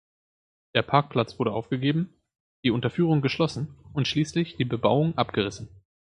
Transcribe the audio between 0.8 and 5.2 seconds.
Parkplatz wurde aufgegeben, die Unterführung geschlossen und schließlich die Bebauung